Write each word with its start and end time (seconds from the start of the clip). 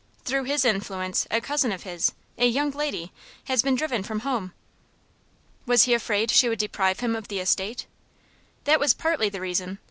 Through 0.25 0.45
his 0.45 0.65
influence 0.65 1.27
a 1.29 1.39
cousin 1.39 1.71
of 1.71 1.83
his, 1.83 2.13
a 2.35 2.47
young 2.47 2.71
lady, 2.71 3.11
has 3.43 3.61
been 3.61 3.75
driven 3.75 4.01
from 4.01 4.21
home." 4.21 4.51
"Was 5.67 5.83
he 5.83 5.93
afraid 5.93 6.31
she 6.31 6.49
would 6.49 6.57
deprive 6.57 7.01
him 7.01 7.15
of 7.15 7.27
the 7.27 7.37
estate?" 7.39 7.85
"That 8.63 8.79
was 8.79 8.95
partly 8.95 9.29
the 9.29 9.41
reason. 9.41 9.77